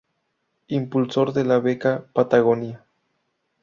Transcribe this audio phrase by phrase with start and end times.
[0.69, 2.83] Impulsor de la Beca Patagonia.